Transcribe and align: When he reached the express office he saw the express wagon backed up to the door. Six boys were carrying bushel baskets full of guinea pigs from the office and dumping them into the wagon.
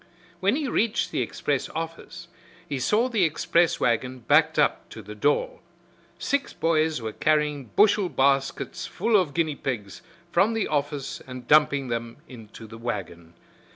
When 0.39 0.55
he 0.55 0.67
reached 0.67 1.11
the 1.11 1.21
express 1.21 1.69
office 1.75 2.27
he 2.67 2.79
saw 2.79 3.07
the 3.07 3.23
express 3.23 3.79
wagon 3.79 4.17
backed 4.21 4.57
up 4.57 4.89
to 4.89 5.03
the 5.03 5.13
door. 5.13 5.59
Six 6.17 6.53
boys 6.53 6.99
were 7.03 7.13
carrying 7.13 7.65
bushel 7.75 8.09
baskets 8.09 8.87
full 8.87 9.15
of 9.15 9.35
guinea 9.35 9.53
pigs 9.55 10.01
from 10.31 10.55
the 10.55 10.67
office 10.67 11.21
and 11.27 11.47
dumping 11.47 11.89
them 11.89 12.17
into 12.27 12.65
the 12.65 12.79
wagon. 12.79 13.35